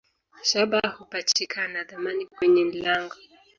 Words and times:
Shaba 0.43 0.89
hupachikana 0.97 1.83
dhamani 1.83 2.25
kwenye 2.25 2.63
nlango. 2.63 3.15